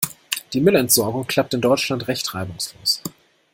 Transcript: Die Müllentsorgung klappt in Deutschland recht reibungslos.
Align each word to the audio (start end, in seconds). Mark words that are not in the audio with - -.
Die 0.53 0.61
Müllentsorgung 0.61 1.27
klappt 1.27 1.53
in 1.53 1.61
Deutschland 1.61 2.07
recht 2.07 2.33
reibungslos. 2.33 3.03